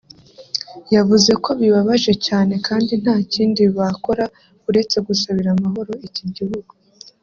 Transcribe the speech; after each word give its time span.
yavuze 0.95 1.31
ko 1.43 1.49
bibabaje 1.59 2.13
cyane 2.27 2.53
kandi 2.67 2.93
nta 3.01 3.15
kindi 3.33 3.61
bakora 3.77 4.25
uretse 4.69 4.97
gusabira 5.07 5.49
amahoro 5.55 5.91
iki 6.07 6.25
gihugu 6.37 6.73